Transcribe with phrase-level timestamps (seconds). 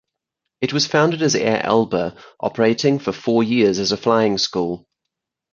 [0.61, 4.87] It was founded as Air Alba, operating for four years as a flying school.